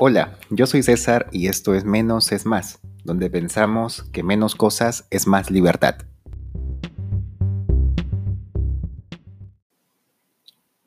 Hola, 0.00 0.36
yo 0.50 0.66
soy 0.66 0.82
César 0.82 1.28
y 1.30 1.46
esto 1.46 1.72
es 1.72 1.84
Menos 1.84 2.32
es 2.32 2.46
Más, 2.46 2.80
donde 3.04 3.30
pensamos 3.30 4.02
que 4.12 4.24
menos 4.24 4.56
cosas 4.56 5.06
es 5.10 5.28
más 5.28 5.52
libertad. 5.52 5.98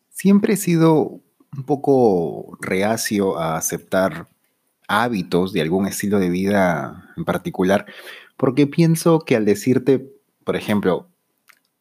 Siempre 0.09 0.55
he 0.55 0.57
sido 0.57 1.21
un 1.55 1.63
poco 1.65 2.57
reacio 2.59 3.39
a 3.39 3.55
aceptar 3.55 4.27
hábitos 4.89 5.53
de 5.53 5.61
algún 5.61 5.87
estilo 5.87 6.19
de 6.19 6.29
vida 6.29 7.13
en 7.15 7.23
particular, 7.23 7.85
porque 8.35 8.67
pienso 8.67 9.19
que 9.19 9.37
al 9.37 9.45
decirte, 9.45 10.05
por 10.43 10.57
ejemplo, 10.57 11.07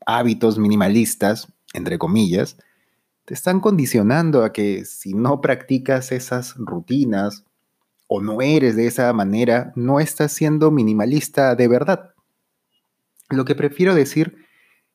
hábitos 0.06 0.58
minimalistas, 0.58 1.52
entre 1.74 1.98
comillas, 1.98 2.56
te 3.26 3.34
están 3.34 3.58
condicionando 3.58 4.44
a 4.44 4.52
que 4.52 4.84
si 4.84 5.12
no 5.12 5.40
practicas 5.40 6.12
esas 6.12 6.54
rutinas 6.56 7.44
o 8.06 8.22
no 8.22 8.40
eres 8.40 8.76
de 8.76 8.86
esa 8.86 9.12
manera, 9.12 9.72
no 9.74 9.98
estás 9.98 10.32
siendo 10.32 10.70
minimalista 10.70 11.56
de 11.56 11.66
verdad. 11.66 12.14
Lo 13.28 13.44
que 13.44 13.56
prefiero 13.56 13.96
decir 13.96 14.46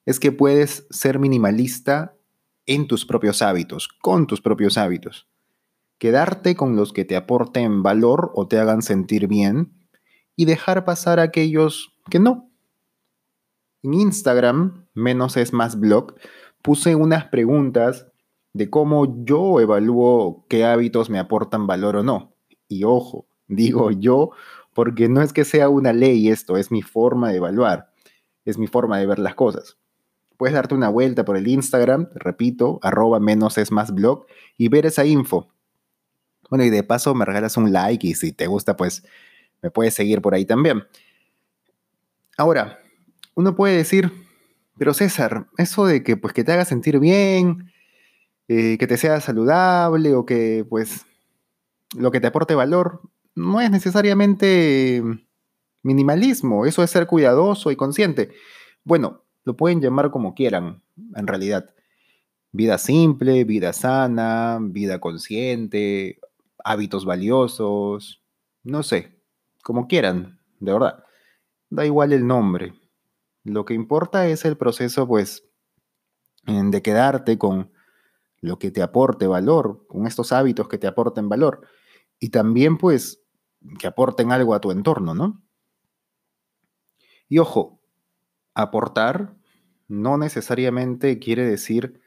es 0.05 0.17
que 0.21 0.31
puedes 0.31 0.87
ser 0.89 1.19
minimalista 1.19 2.15
en 2.65 2.87
tus 2.87 3.05
propios 3.05 3.41
hábitos, 3.41 3.89
con 4.01 4.27
tus 4.27 4.39
propios 4.39 4.77
hábitos. 4.77 5.27
Quedarte 5.97 6.55
con 6.55 6.77
los 6.77 6.93
que 6.93 7.03
te 7.03 7.17
aporten 7.17 7.83
valor 7.83 8.31
o 8.33 8.47
te 8.47 8.59
hagan 8.59 8.81
sentir 8.81 9.27
bien 9.27 9.73
y 10.37 10.45
dejar 10.45 10.85
pasar 10.85 11.19
aquellos 11.19 11.97
que 12.09 12.19
no. 12.19 12.49
En 13.83 13.93
Instagram, 13.93 14.87
menos 14.93 15.35
es 15.35 15.51
más 15.51 15.77
blog, 15.77 16.15
puse 16.61 16.95
unas 16.95 17.25
preguntas 17.25 18.07
de 18.53 18.69
cómo 18.69 19.23
yo 19.23 19.59
evalúo 19.59 20.45
qué 20.49 20.65
hábitos 20.65 21.09
me 21.09 21.19
aportan 21.19 21.67
valor 21.67 21.97
o 21.97 22.03
no. 22.03 22.33
Y 22.67 22.83
ojo, 22.83 23.27
digo 23.47 23.91
yo 23.91 24.31
porque 24.73 25.09
no 25.09 25.21
es 25.21 25.33
que 25.33 25.43
sea 25.43 25.69
una 25.69 25.93
ley 25.93 26.29
esto, 26.29 26.57
es 26.57 26.71
mi 26.71 26.81
forma 26.81 27.29
de 27.29 27.37
evaluar, 27.37 27.91
es 28.45 28.57
mi 28.57 28.67
forma 28.67 28.97
de 28.97 29.05
ver 29.05 29.19
las 29.19 29.35
cosas. 29.35 29.77
Puedes 30.37 30.55
darte 30.55 30.73
una 30.73 30.89
vuelta 30.89 31.25
por 31.25 31.37
el 31.37 31.47
Instagram, 31.47 32.09
repito, 32.15 32.79
arroba 32.81 33.19
menos 33.19 33.57
es 33.57 33.71
más 33.71 33.93
blog, 33.93 34.25
y 34.57 34.69
ver 34.69 34.85
esa 34.85 35.05
info. 35.05 35.53
Bueno, 36.49 36.63
y 36.65 36.69
de 36.69 36.83
paso 36.83 37.13
me 37.13 37.25
regalas 37.25 37.57
un 37.57 37.71
like 37.71 38.07
y 38.07 38.13
si 38.15 38.31
te 38.31 38.47
gusta, 38.47 38.75
pues 38.75 39.03
me 39.61 39.69
puedes 39.69 39.93
seguir 39.93 40.21
por 40.21 40.33
ahí 40.33 40.45
también. 40.45 40.83
Ahora, 42.37 42.79
uno 43.35 43.55
puede 43.55 43.77
decir, 43.77 44.11
pero 44.77 44.93
César, 44.93 45.47
eso 45.57 45.85
de 45.85 46.03
que 46.03 46.17
pues 46.17 46.33
que 46.33 46.43
te 46.43 46.51
haga 46.53 46.65
sentir 46.65 46.99
bien, 46.99 47.71
eh, 48.53 48.77
que 48.77 48.85
te 48.85 48.97
sea 48.97 49.21
saludable 49.21 50.13
o 50.13 50.25
que 50.25 50.65
pues 50.69 51.05
lo 51.95 52.11
que 52.11 52.19
te 52.19 52.27
aporte 52.27 52.53
valor 52.53 52.99
no 53.33 53.61
es 53.61 53.71
necesariamente 53.71 55.01
minimalismo, 55.83 56.65
eso 56.65 56.83
es 56.83 56.89
ser 56.89 57.07
cuidadoso 57.07 57.71
y 57.71 57.77
consciente. 57.77 58.33
Bueno, 58.83 59.23
lo 59.45 59.55
pueden 59.55 59.79
llamar 59.79 60.11
como 60.11 60.35
quieran, 60.35 60.83
en 61.15 61.27
realidad. 61.27 61.73
Vida 62.51 62.77
simple, 62.77 63.45
vida 63.45 63.71
sana, 63.71 64.59
vida 64.61 64.99
consciente, 64.99 66.19
hábitos 66.61 67.05
valiosos, 67.05 68.21
no 68.63 68.83
sé, 68.83 69.17
como 69.63 69.87
quieran, 69.87 70.41
de 70.59 70.73
verdad. 70.73 71.05
Da 71.69 71.85
igual 71.85 72.11
el 72.11 72.27
nombre. 72.27 72.73
Lo 73.45 73.63
que 73.63 73.75
importa 73.75 74.27
es 74.27 74.43
el 74.43 74.57
proceso, 74.57 75.07
pues, 75.07 75.45
de 76.45 76.81
quedarte 76.81 77.37
con 77.37 77.71
lo 78.41 78.59
que 78.59 78.71
te 78.71 78.81
aporte 78.81 79.27
valor, 79.27 79.85
con 79.87 80.07
estos 80.07 80.31
hábitos 80.31 80.67
que 80.67 80.77
te 80.77 80.87
aporten 80.87 81.29
valor. 81.29 81.61
Y 82.19 82.29
también, 82.29 82.77
pues, 82.77 83.23
que 83.79 83.87
aporten 83.87 84.31
algo 84.31 84.53
a 84.53 84.61
tu 84.61 84.71
entorno, 84.71 85.13
¿no? 85.13 85.41
Y 87.29 87.37
ojo, 87.37 87.79
aportar 88.53 89.37
no 89.87 90.17
necesariamente 90.17 91.19
quiere 91.19 91.45
decir 91.45 92.01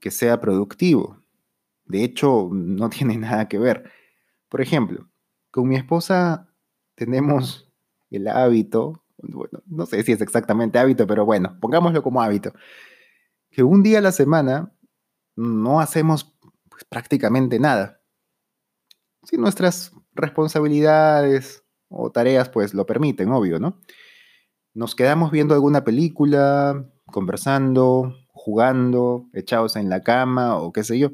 que 0.00 0.10
sea 0.10 0.40
productivo. 0.40 1.22
De 1.84 2.04
hecho, 2.04 2.48
no 2.52 2.88
tiene 2.90 3.16
nada 3.16 3.48
que 3.48 3.58
ver. 3.58 3.90
Por 4.48 4.60
ejemplo, 4.60 5.08
con 5.50 5.68
mi 5.68 5.76
esposa 5.76 6.52
tenemos 6.94 7.72
el 8.10 8.28
hábito, 8.28 9.04
bueno, 9.18 9.62
no 9.66 9.86
sé 9.86 10.02
si 10.02 10.12
es 10.12 10.20
exactamente 10.20 10.78
hábito, 10.78 11.06
pero 11.06 11.24
bueno, 11.24 11.56
pongámoslo 11.60 12.02
como 12.02 12.22
hábito, 12.22 12.52
que 13.50 13.62
un 13.62 13.82
día 13.82 13.98
a 13.98 14.02
la 14.02 14.12
semana 14.12 14.72
no 15.36 15.80
hacemos 15.80 16.34
pues, 16.68 16.84
prácticamente 16.84 17.58
nada. 17.60 18.00
Si 19.22 19.36
nuestras 19.36 19.92
responsabilidades 20.14 21.64
o 21.88 22.10
tareas 22.10 22.48
pues 22.48 22.74
lo 22.74 22.86
permiten, 22.86 23.30
obvio, 23.30 23.58
¿no? 23.58 23.80
Nos 24.74 24.94
quedamos 24.94 25.30
viendo 25.30 25.54
alguna 25.54 25.84
película, 25.84 26.86
conversando, 27.06 28.14
jugando, 28.28 29.26
echados 29.32 29.76
en 29.76 29.88
la 29.88 30.02
cama 30.02 30.58
o 30.58 30.72
qué 30.72 30.84
sé 30.84 30.98
yo. 30.98 31.10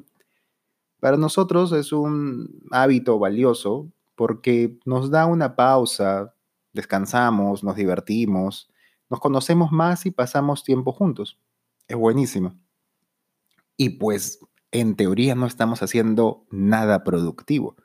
Para 1.01 1.17
nosotros 1.17 1.73
es 1.73 1.93
un 1.93 2.63
hábito 2.71 3.19
valioso 3.19 3.93
porque 4.15 4.79
nos 4.85 5.11
da 5.11 5.27
una 5.27 5.57
pausa, 5.57 6.35
descansamos, 6.73 7.65
nos 7.65 7.77
divertimos, 7.77 8.71
nos 9.11 9.21
conocemos 9.21 9.73
más 9.73 10.07
y 10.07 10.11
pasamos 10.11 10.65
tiempo 10.65 10.93
juntos. 10.93 11.39
Es 11.89 11.97
buenísimo. 11.97 12.62
Y 13.77 13.91
pues 13.91 14.41
en 14.71 14.97
teoría 14.97 15.35
no 15.35 15.47
estamos 15.47 15.83
haciendo 15.83 16.45
nada 16.51 17.05
productivo. 17.05 17.77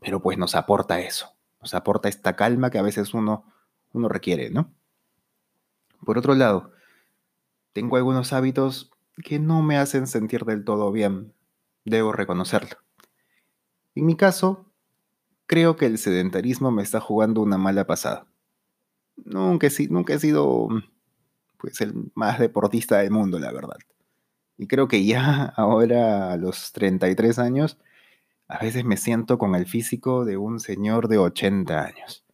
Pero 0.00 0.20
pues 0.20 0.36
nos 0.36 0.54
aporta 0.54 1.00
eso, 1.00 1.28
nos 1.60 1.72
aporta 1.74 2.08
esta 2.08 2.36
calma 2.36 2.70
que 2.70 2.78
a 2.78 2.82
veces 2.82 3.14
uno, 3.14 3.44
uno 3.92 4.08
requiere, 4.08 4.50
¿no? 4.50 4.72
Por 6.04 6.18
otro 6.18 6.34
lado, 6.34 6.72
tengo 7.72 7.96
algunos 7.96 8.32
hábitos 8.32 8.90
que 9.24 9.38
no 9.38 9.62
me 9.62 9.78
hacen 9.78 10.06
sentir 10.06 10.44
del 10.44 10.64
todo 10.64 10.92
bien, 10.92 11.32
debo 11.84 12.12
reconocerlo. 12.12 12.78
En 13.94 14.04
mi 14.04 14.16
caso, 14.16 14.66
creo 15.46 15.76
que 15.76 15.86
el 15.86 15.98
sedentarismo 15.98 16.70
me 16.70 16.82
está 16.82 17.00
jugando 17.00 17.40
una 17.40 17.56
mala 17.56 17.86
pasada. 17.86 18.26
Nunca 19.16 19.68
he, 19.68 19.88
nunca 19.88 20.14
he 20.14 20.18
sido 20.18 20.68
pues, 21.56 21.80
el 21.80 22.10
más 22.14 22.38
deportista 22.38 22.98
del 22.98 23.10
mundo, 23.10 23.38
la 23.38 23.52
verdad. 23.52 23.78
Y 24.58 24.66
creo 24.66 24.88
que 24.88 25.04
ya 25.04 25.44
ahora, 25.56 26.32
a 26.32 26.36
los 26.36 26.72
33 26.72 27.38
años, 27.38 27.78
a 28.48 28.58
veces 28.58 28.84
me 28.84 28.96
siento 28.96 29.38
con 29.38 29.54
el 29.54 29.66
físico 29.66 30.24
de 30.24 30.36
un 30.36 30.60
señor 30.60 31.08
de 31.08 31.18
80 31.18 31.84
años. 31.84 32.24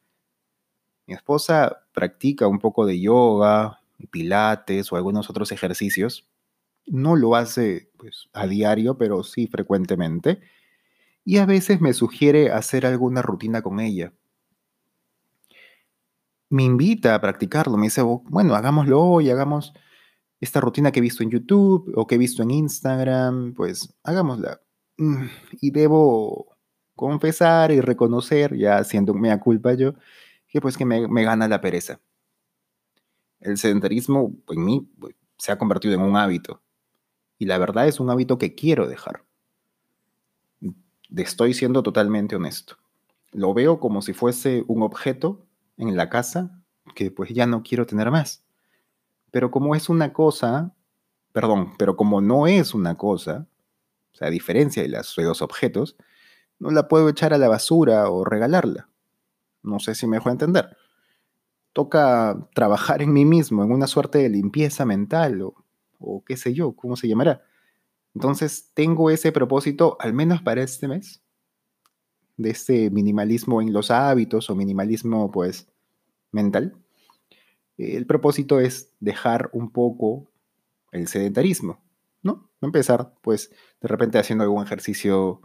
Mi 1.07 1.15
esposa 1.15 1.85
practica 1.93 2.47
un 2.47 2.59
poco 2.59 2.87
de 2.87 3.01
yoga, 3.01 3.81
pilates 4.11 4.93
o 4.93 4.97
algunos 4.97 5.31
otros 5.31 5.53
ejercicios. 5.53 6.29
No 6.87 7.17
lo 7.17 7.37
hace 7.37 7.91
pues, 7.97 8.29
a 8.33 8.47
diario, 8.47 8.97
pero 8.99 9.23
sí 9.23 9.47
frecuentemente. 9.47 10.41
Y 11.25 11.39
a 11.39 11.47
veces 11.47 11.81
me 11.81 11.93
sugiere 11.93 12.51
hacer 12.51 12.87
alguna 12.87 13.23
rutina 13.23 13.63
con 13.63 13.81
ella. 13.81 14.13
Me 16.51 16.65
invita 16.65 17.15
a 17.15 17.21
practicarlo, 17.21 17.79
me 17.79 17.87
dice, 17.87 18.03
bueno, 18.03 18.55
hagámoslo 18.55 19.01
hoy, 19.03 19.31
hagamos 19.31 19.73
esta 20.43 20.61
rutina 20.61 20.91
que 20.91 20.99
he 20.99 21.03
visto 21.03 21.23
en 21.23 21.31
YouTube 21.31 21.93
o 21.95 22.05
que 22.09 22.17
he 22.17 22.19
visto 22.19 22.43
en 22.43 22.51
Instagram, 22.51 23.55
pues 23.55 23.95
hagámosla. 24.03 24.61
Mm, 24.99 25.27
y 25.61 25.71
debo 25.71 26.57
confesar 26.97 27.71
y 27.71 27.81
reconocer, 27.81 28.57
ya 28.57 28.79
haciendo 28.79 29.15
mea 29.15 29.39
culpa 29.39 29.75
yo, 29.75 29.95
que 30.49 30.61
pues 30.61 30.77
que 30.77 30.85
me, 30.85 31.07
me 31.07 31.23
gana 31.23 31.47
la 31.47 31.61
pereza. 31.61 32.01
El 33.39 33.57
sedentarismo 33.57 34.35
en 34.49 34.65
mí 34.65 34.91
pues, 34.99 35.15
se 35.39 35.53
ha 35.53 35.59
convertido 35.59 35.95
en 35.95 36.01
un 36.01 36.17
hábito. 36.17 36.61
Y 37.39 37.47
la 37.47 37.59
verdad 37.59 37.87
es 37.87 38.01
un 38.01 38.11
hábito 38.11 38.37
que 38.39 38.57
quiero 38.57 38.89
dejar. 38.89 39.25
Estoy 41.17 41.55
siendo 41.55 41.85
totalmente 41.85 42.35
honesto. 42.35 42.79
Lo 43.31 43.55
veo 43.55 43.79
como 43.79 44.03
si 44.03 44.13
fuese 44.13 44.65
un 44.67 44.83
objeto 44.83 45.47
en 45.77 45.97
la 45.97 46.09
casa 46.09 46.65
que 46.97 47.13
pues 47.13 47.31
ya 47.31 47.47
no 47.47 47.63
quiero 47.63 47.87
tener 47.87 48.11
más. 48.11 48.43
Pero 49.33 49.51
como 49.51 49.75
es 49.75 49.89
una 49.89 50.13
cosa, 50.13 50.73
perdón, 51.33 51.73
pero 51.79 51.97
como 51.97 52.21
no 52.21 52.47
es 52.47 52.75
una 52.75 52.97
cosa, 52.97 53.49
o 54.13 54.17
sea, 54.17 54.29
a 54.29 54.31
diferencia 54.31 54.83
de 54.85 54.89
los 54.89 55.43
objetos, 55.43 55.97
no 56.61 56.71
la 56.71 56.87
puedo 56.87 57.09
echar 57.09 57.35
a 57.35 57.39
la 57.39 57.49
basura 57.49 58.09
o 58.11 58.25
regalarla. 58.25 58.89
No 59.63 59.81
sé 59.81 59.97
si 59.97 60.07
me 60.07 60.19
dejo 60.19 60.31
entender. 60.31 60.77
Toca 61.73 62.47
trabajar 62.55 63.03
en 63.03 63.13
mí 63.15 63.25
mismo, 63.25 63.65
en 63.65 63.73
una 63.73 63.87
suerte 63.87 64.19
de 64.19 64.29
limpieza 64.29 64.85
mental 64.85 65.41
o, 65.43 65.55
o 65.99 66.23
qué 66.25 66.37
sé 66.37 66.53
yo, 66.53 66.77
cómo 66.77 66.95
se 66.97 67.09
llamará. 67.09 67.43
Entonces 68.15 68.71
tengo 68.75 69.11
ese 69.11 69.33
propósito, 69.33 69.97
al 69.99 70.13
menos 70.13 70.43
para 70.43 70.63
este 70.63 70.89
mes, 70.89 71.23
de 72.37 72.51
este 72.51 72.91
minimalismo 72.91 73.63
en 73.63 73.73
los 73.73 73.91
hábitos 73.91 74.51
o 74.51 74.55
minimalismo 74.55 75.31
pues 75.31 75.69
mental 76.33 76.82
el 77.79 78.07
propósito 78.07 78.61
es 78.61 78.93
dejar 79.01 79.51
un 79.53 79.71
poco 79.71 80.31
el 80.93 81.09
sedentarismo, 81.09 81.83
¿no? 82.23 82.51
Empezar, 82.61 83.15
pues, 83.23 83.51
de 83.81 83.89
repente 83.89 84.19
haciendo 84.19 84.45
algún 84.45 84.65
ejercicio 84.65 85.41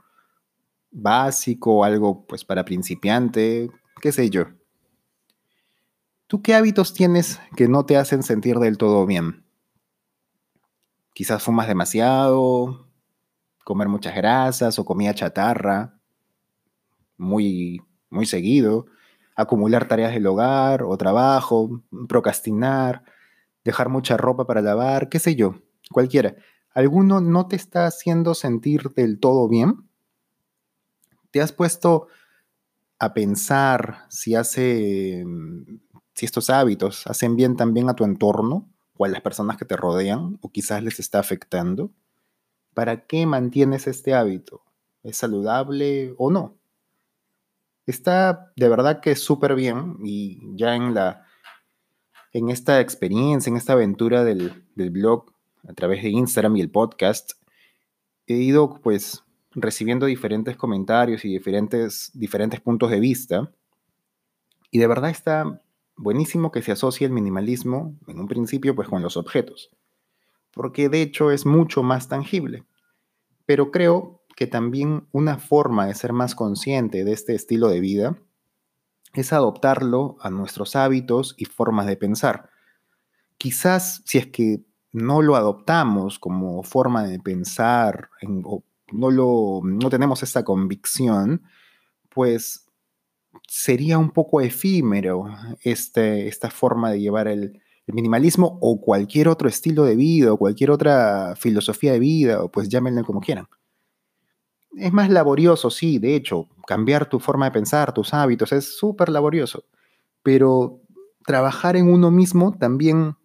básico, 0.91 1.83
algo 1.83 2.25
pues 2.25 2.45
para 2.45 2.65
principiante, 2.65 3.69
qué 4.01 4.11
sé 4.11 4.29
yo. 4.29 4.45
¿Tú 6.27 6.41
qué 6.41 6.55
hábitos 6.55 6.93
tienes 6.93 7.39
que 7.55 7.67
no 7.67 7.85
te 7.85 7.97
hacen 7.97 8.23
sentir 8.23 8.57
del 8.57 8.77
todo 8.77 9.05
bien? 9.05 9.45
Quizás 11.13 11.41
fumas 11.41 11.67
demasiado, 11.67 12.87
comer 13.63 13.87
muchas 13.87 14.15
grasas 14.15 14.77
o 14.79 14.85
comida 14.85 15.13
chatarra 15.13 15.97
muy, 17.17 17.81
muy 18.09 18.25
seguido, 18.25 18.85
acumular 19.37 19.87
tareas 19.87 20.13
del 20.13 20.25
hogar 20.25 20.83
o 20.83 20.97
trabajo, 20.97 21.83
procrastinar, 22.09 23.03
dejar 23.63 23.87
mucha 23.87 24.17
ropa 24.17 24.47
para 24.47 24.61
lavar, 24.61 25.09
qué 25.09 25.19
sé 25.19 25.35
yo, 25.35 25.55
cualquiera. 25.91 26.35
¿Alguno 26.73 27.21
no 27.21 27.47
te 27.47 27.55
está 27.55 27.85
haciendo 27.85 28.33
sentir 28.33 28.93
del 28.95 29.19
todo 29.19 29.47
bien? 29.47 29.87
¿Te 31.31 31.39
has 31.39 31.51
puesto 31.53 32.07
a 32.99 33.13
pensar 33.13 34.05
si 34.09 34.33
hace 34.33 35.23
si 36.15 36.25
estos 36.25 36.49
hábitos 36.49 37.05
hacen 37.05 37.35
bien 37.35 37.55
también 37.55 37.89
a 37.89 37.95
tu 37.95 38.03
entorno 38.03 38.67
o 38.97 39.05
a 39.05 39.07
las 39.07 39.21
personas 39.21 39.57
que 39.57 39.65
te 39.65 39.77
rodean 39.77 40.39
o 40.41 40.49
quizás 40.49 40.81
les 40.81 40.99
está 40.99 41.19
afectando? 41.19 41.91
¿Para 42.73 43.05
qué 43.05 43.27
mantienes 43.27 43.85
este 43.85 44.15
hábito? 44.15 44.63
¿Es 45.03 45.17
saludable 45.17 46.15
o 46.17 46.31
no? 46.31 46.56
Está 47.87 48.51
de 48.55 48.69
verdad 48.69 48.99
que 48.99 49.15
súper 49.15 49.55
bien 49.55 49.97
y 50.03 50.39
ya 50.55 50.75
en 50.75 50.93
la 50.93 51.25
en 52.33 52.49
esta 52.49 52.81
experiencia, 52.81 53.49
en 53.49 53.57
esta 53.57 53.73
aventura 53.73 54.23
del, 54.23 54.65
del 54.75 54.91
blog 54.91 55.31
a 55.67 55.73
través 55.73 56.03
de 56.03 56.09
Instagram 56.09 56.55
y 56.57 56.61
el 56.61 56.69
podcast, 56.69 57.31
he 58.27 58.35
ido 58.35 58.79
pues 58.81 59.23
recibiendo 59.51 60.05
diferentes 60.05 60.55
comentarios 60.55 61.25
y 61.25 61.29
diferentes, 61.29 62.11
diferentes 62.13 62.61
puntos 62.61 62.91
de 62.91 62.99
vista. 62.99 63.51
Y 64.69 64.79
de 64.79 64.87
verdad 64.87 65.09
está 65.09 65.61
buenísimo 65.95 66.51
que 66.51 66.61
se 66.61 66.71
asocie 66.71 67.07
el 67.07 67.13
minimalismo, 67.13 67.95
en 68.07 68.19
un 68.19 68.27
principio, 68.27 68.75
pues 68.75 68.87
con 68.87 69.01
los 69.01 69.17
objetos, 69.17 69.71
porque 70.51 70.89
de 70.89 71.01
hecho 71.01 71.31
es 71.31 71.45
mucho 71.45 71.83
más 71.83 72.07
tangible. 72.07 72.63
Pero 73.45 73.71
creo 73.71 74.21
que 74.37 74.45
también 74.45 75.07
una 75.11 75.39
forma 75.39 75.87
de 75.87 75.95
ser 75.95 76.13
más 76.13 76.35
consciente 76.35 77.03
de 77.03 77.11
este 77.11 77.33
estilo 77.33 77.69
de 77.69 77.79
vida 77.79 78.19
es 79.15 79.33
adoptarlo 79.33 80.15
a 80.19 80.29
nuestros 80.29 80.75
hábitos 80.75 81.33
y 81.39 81.45
formas 81.45 81.87
de 81.87 81.97
pensar. 81.97 82.51
Quizás 83.39 84.03
si 84.05 84.19
es 84.19 84.27
que 84.27 84.61
no 84.91 85.23
lo 85.23 85.35
adoptamos 85.35 86.19
como 86.19 86.61
forma 86.61 87.03
de 87.03 87.19
pensar 87.19 88.11
o 88.43 88.63
no, 88.91 89.09
lo, 89.09 89.61
no 89.63 89.89
tenemos 89.89 90.21
esa 90.21 90.43
convicción, 90.43 91.41
pues 92.09 92.67
sería 93.47 93.97
un 93.97 94.11
poco 94.11 94.39
efímero 94.39 95.29
este, 95.63 96.27
esta 96.27 96.51
forma 96.51 96.91
de 96.91 97.01
llevar 97.01 97.27
el, 97.27 97.59
minimalismo 97.87 98.59
o 98.61 98.81
cualquier 98.81 99.29
otro 99.29 99.47
estilo 99.47 99.83
de 99.85 99.95
vida 99.95 100.33
o 100.33 100.37
cualquier 100.37 100.71
otra 100.71 101.35
filosofía 101.37 101.93
de 101.93 101.99
vida, 101.99 102.43
o 102.43 102.51
pues 102.51 102.67
llámenle 102.67 103.03
como 103.03 103.21
quieran. 103.21 103.47
Es 104.77 104.93
más 104.93 105.09
laborioso, 105.09 105.69
sí, 105.71 105.97
de 105.97 106.15
hecho, 106.15 106.47
cambiar 106.67 107.09
tu 107.09 107.19
forma 107.19 107.45
de 107.45 107.51
pensar, 107.51 107.93
tus 107.93 108.13
hábitos, 108.13 108.51
es 108.51 108.77
súper 108.77 109.09
laborioso, 109.09 109.65
pero 110.21 110.81
trabajar 111.25 111.75
en 111.75 111.91
uno 111.91 112.11
mismo 112.11 112.55
también 112.57 113.15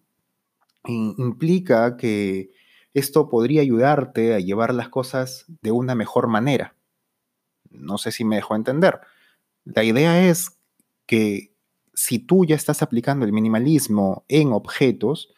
implica 0.85 1.95
que 1.95 2.49
esto 2.93 3.29
podría 3.29 3.61
ayudarte 3.61 4.33
a 4.33 4.39
llevar 4.39 4.73
las 4.73 4.89
cosas 4.89 5.45
de 5.61 5.71
una 5.71 5.95
mejor 5.95 6.27
manera. 6.27 6.75
No 7.69 7.97
sé 7.97 8.11
si 8.11 8.25
me 8.25 8.35
dejo 8.37 8.55
entender. 8.55 8.99
La 9.63 9.83
idea 9.83 10.27
es 10.27 10.59
que 11.05 11.53
si 11.93 12.19
tú 12.19 12.45
ya 12.45 12.55
estás 12.55 12.81
aplicando 12.81 13.25
el 13.25 13.33
minimalismo 13.33 14.25
en 14.27 14.51
objetos, 14.51 15.33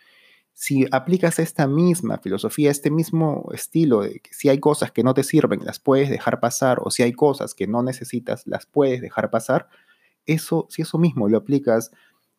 si 0.55 0.87
aplicas 0.91 1.37
esta 1.37 1.67
misma 1.67 2.17
filosofía, 2.17 2.71
este 2.71 2.89
mismo 2.89 3.47
estilo 3.53 4.01
de 4.01 4.21
que 4.21 4.33
si 4.33 4.49
hay 4.49 4.59
cosas 4.59 4.91
que 4.91 5.03
no 5.03 5.13
te 5.13 5.21
sirven, 5.21 5.59
las 5.63 5.79
puedes 5.79 6.09
dejar 6.09 6.39
pasar, 6.39 6.79
o 6.81 6.89
si 6.89 7.03
hay 7.03 7.13
cosas 7.13 7.53
que 7.53 7.67
no 7.67 7.83
necesitas, 7.83 8.47
las 8.47 8.65
puedes 8.65 9.01
dejar 9.01 9.29
pasar, 9.29 9.69
eso, 10.25 10.65
si 10.71 10.81
eso 10.81 10.97
mismo 10.97 11.29
lo 11.29 11.37
aplicas 11.37 11.91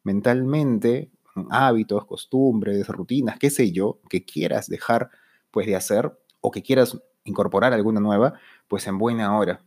mentalmente, 0.03 1.11
hábitos, 1.51 2.07
costumbres, 2.07 2.89
rutinas, 2.89 3.39
qué 3.39 3.51
sé 3.51 3.71
yo, 3.71 4.01
que 4.11 4.25
quieras 4.25 4.69
dejar 4.69 5.11
pues 5.53 5.69
de 5.69 5.77
hacer 5.77 6.19
o 6.41 6.51
que 6.51 6.63
quieras 6.63 6.99
incorporar 7.25 7.73
alguna 7.73 8.01
nueva, 8.01 8.35
pues 8.67 8.87
en 8.89 8.99
buena 8.99 9.37
hora. 9.39 9.63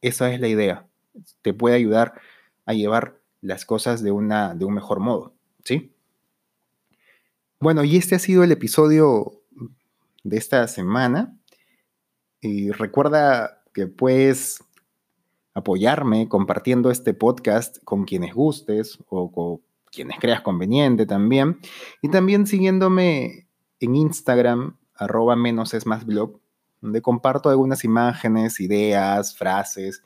Esa 0.00 0.32
es 0.32 0.40
la 0.40 0.48
idea 0.48 0.86
te 1.42 1.54
puede 1.54 1.76
ayudar 1.76 2.14
a 2.66 2.72
llevar 2.72 3.20
las 3.40 3.64
cosas 3.64 4.02
de, 4.02 4.10
una, 4.10 4.54
de 4.54 4.64
un 4.64 4.74
mejor 4.74 5.00
modo, 5.00 5.34
¿sí? 5.64 5.93
Bueno, 7.64 7.82
y 7.82 7.96
este 7.96 8.14
ha 8.14 8.18
sido 8.18 8.44
el 8.44 8.52
episodio 8.52 9.40
de 10.22 10.36
esta 10.36 10.68
semana. 10.68 11.34
Y 12.42 12.70
recuerda 12.72 13.62
que 13.72 13.86
puedes 13.86 14.62
apoyarme 15.54 16.28
compartiendo 16.28 16.90
este 16.90 17.14
podcast 17.14 17.82
con 17.82 18.04
quienes 18.04 18.34
gustes 18.34 18.98
o 19.08 19.32
con 19.32 19.62
quienes 19.90 20.18
creas 20.18 20.42
conveniente 20.42 21.06
también. 21.06 21.58
Y 22.02 22.10
también 22.10 22.46
siguiéndome 22.46 23.48
en 23.80 23.96
Instagram, 23.96 24.76
arroba 24.94 25.34
menos 25.34 25.72
es 25.72 25.86
más 25.86 26.04
blog, 26.04 26.38
donde 26.82 27.00
comparto 27.00 27.48
algunas 27.48 27.82
imágenes, 27.82 28.60
ideas, 28.60 29.38
frases 29.38 30.02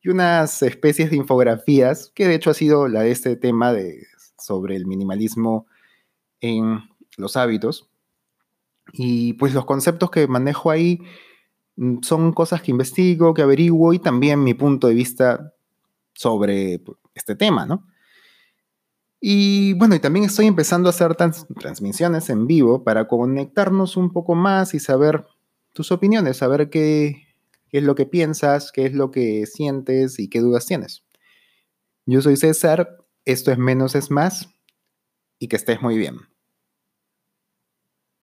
y 0.00 0.10
unas 0.10 0.62
especies 0.62 1.10
de 1.10 1.16
infografías, 1.16 2.12
que 2.14 2.28
de 2.28 2.36
hecho 2.36 2.50
ha 2.50 2.54
sido 2.54 2.86
la 2.86 3.00
de 3.00 3.10
este 3.10 3.34
tema 3.34 3.72
de, 3.72 4.06
sobre 4.38 4.76
el 4.76 4.86
minimalismo 4.86 5.66
en 6.40 6.89
los 7.16 7.36
hábitos. 7.36 7.88
Y 8.92 9.34
pues 9.34 9.54
los 9.54 9.64
conceptos 9.64 10.10
que 10.10 10.26
manejo 10.26 10.70
ahí 10.70 11.00
mm, 11.76 11.98
son 12.02 12.32
cosas 12.32 12.62
que 12.62 12.70
investigo, 12.70 13.34
que 13.34 13.42
averiguo 13.42 13.92
y 13.92 13.98
también 13.98 14.42
mi 14.42 14.54
punto 14.54 14.88
de 14.88 14.94
vista 14.94 15.54
sobre 16.14 16.80
pues, 16.80 16.98
este 17.14 17.36
tema, 17.36 17.66
¿no? 17.66 17.86
Y 19.20 19.74
bueno, 19.74 19.94
y 19.94 20.00
también 20.00 20.24
estoy 20.24 20.46
empezando 20.46 20.88
a 20.88 20.90
hacer 20.90 21.14
transmisiones 21.14 22.30
en 22.30 22.46
vivo 22.46 22.84
para 22.84 23.06
conectarnos 23.06 23.98
un 23.98 24.12
poco 24.12 24.34
más 24.34 24.72
y 24.72 24.80
saber 24.80 25.26
tus 25.74 25.92
opiniones, 25.92 26.38
saber 26.38 26.70
qué, 26.70 27.26
qué 27.68 27.78
es 27.78 27.84
lo 27.84 27.94
que 27.94 28.06
piensas, 28.06 28.72
qué 28.72 28.86
es 28.86 28.94
lo 28.94 29.10
que 29.10 29.44
sientes 29.44 30.18
y 30.18 30.28
qué 30.30 30.40
dudas 30.40 30.64
tienes. 30.64 31.04
Yo 32.06 32.22
soy 32.22 32.36
César, 32.36 32.96
esto 33.26 33.52
es 33.52 33.58
Menos 33.58 33.94
es 33.94 34.10
Más 34.10 34.48
y 35.38 35.48
que 35.48 35.56
estés 35.56 35.82
muy 35.82 35.98
bien. 35.98 36.16